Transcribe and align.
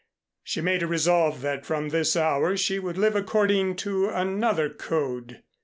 She 0.43 0.61
made 0.61 0.81
a 0.81 0.87
resolve 0.87 1.41
that 1.41 1.63
from 1.63 1.89
this 1.89 2.15
hour 2.15 2.57
she 2.57 2.79
would 2.79 2.97
live 2.97 3.15
according 3.15 3.75
to 3.75 4.09
another 4.09 4.67
code. 4.67 5.43